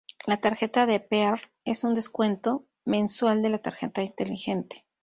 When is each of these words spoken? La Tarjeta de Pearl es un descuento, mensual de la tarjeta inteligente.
La 0.25 0.37
Tarjeta 0.37 0.87
de 0.87 0.99
Pearl 0.99 1.39
es 1.63 1.83
un 1.83 1.93
descuento, 1.93 2.65
mensual 2.85 3.43
de 3.43 3.49
la 3.49 3.59
tarjeta 3.59 4.01
inteligente. 4.01 4.83